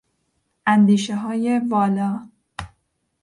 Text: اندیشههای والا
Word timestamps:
اندیشههای 0.65 1.59
والا 1.69 2.29